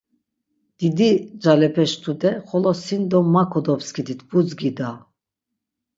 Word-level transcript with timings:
Didi 0.79 1.09
calepeş 1.41 1.91
tude 2.01 2.31
xolo 2.47 2.73
sin 2.83 3.01
do 3.09 3.19
ma 3.33 3.43
kodopskidit 3.51 4.19
budzgi 4.29 4.71
da. 4.77 4.89